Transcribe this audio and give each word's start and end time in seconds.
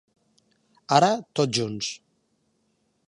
Ara, 0.97 1.09
tots 1.41 1.53
junts. 1.59 1.91